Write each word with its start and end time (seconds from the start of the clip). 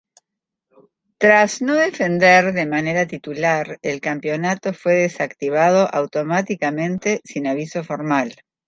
Tras 1.19 1.61
no 1.61 1.75
defender 1.75 2.53
de 2.53 2.65
manera 2.65 3.05
titular, 3.05 3.77
el 3.83 4.01
campeonato 4.01 4.73
fue 4.73 4.93
desactivado 4.95 5.87
automáticamente 5.93 7.21
sin 7.23 7.45
aviso 7.45 7.83
formal. 7.83 8.33